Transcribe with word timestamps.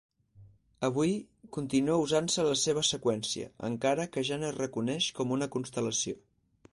Avui 0.87 1.11
continua 1.57 1.97
usant-se 2.05 2.45
la 2.47 2.55
seva 2.61 2.83
seqüència, 2.89 3.49
encara 3.69 4.09
que 4.15 4.27
ja 4.31 4.39
no 4.41 4.49
es 4.51 4.57
reconeix 4.63 5.11
com 5.21 5.35
una 5.37 5.49
constel·lació. 5.57 6.19